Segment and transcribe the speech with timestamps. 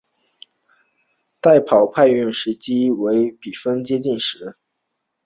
[1.39, 4.57] 代跑派用时机为比分接近时。